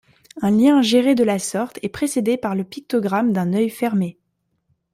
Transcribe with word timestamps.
Un 0.41 0.49
lien 0.49 0.81
géré 0.81 1.13
de 1.13 1.23
la 1.23 1.37
sorte 1.37 1.77
est 1.83 1.87
précédé 1.89 2.35
par 2.35 2.55
le 2.55 2.63
pictogramme 2.63 3.33
d'un 3.33 3.53
œil 3.53 3.69
fermé. 3.69 4.17